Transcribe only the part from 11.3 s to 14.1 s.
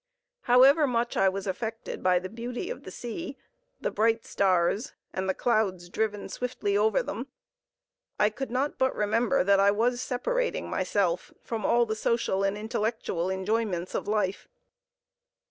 from all the social and intellectual enjoyments of